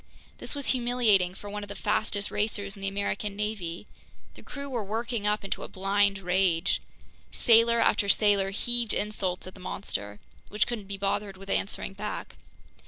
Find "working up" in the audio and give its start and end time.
4.83-5.43